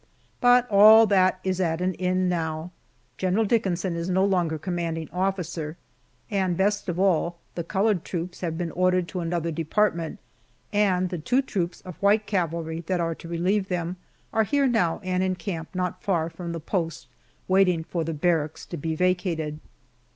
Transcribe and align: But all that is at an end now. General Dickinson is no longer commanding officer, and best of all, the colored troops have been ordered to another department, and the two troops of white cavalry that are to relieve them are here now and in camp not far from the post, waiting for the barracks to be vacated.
But 0.39 0.67
all 0.71 1.05
that 1.05 1.39
is 1.43 1.61
at 1.61 1.79
an 1.79 1.93
end 1.93 2.27
now. 2.27 2.71
General 3.19 3.45
Dickinson 3.45 3.95
is 3.95 4.09
no 4.09 4.25
longer 4.25 4.57
commanding 4.57 5.07
officer, 5.13 5.77
and 6.31 6.57
best 6.57 6.89
of 6.89 6.99
all, 6.99 7.37
the 7.53 7.63
colored 7.63 8.03
troops 8.03 8.41
have 8.41 8.57
been 8.57 8.71
ordered 8.71 9.07
to 9.09 9.19
another 9.19 9.51
department, 9.51 10.17
and 10.73 11.09
the 11.11 11.19
two 11.19 11.43
troops 11.43 11.81
of 11.81 11.97
white 12.01 12.25
cavalry 12.25 12.81
that 12.87 12.99
are 12.99 13.13
to 13.13 13.27
relieve 13.27 13.67
them 13.67 13.95
are 14.33 14.41
here 14.43 14.65
now 14.65 15.01
and 15.03 15.21
in 15.21 15.35
camp 15.35 15.69
not 15.75 16.01
far 16.01 16.31
from 16.31 16.51
the 16.51 16.59
post, 16.59 17.05
waiting 17.47 17.83
for 17.83 18.03
the 18.03 18.11
barracks 18.11 18.65
to 18.65 18.77
be 18.77 18.95
vacated. 18.95 19.59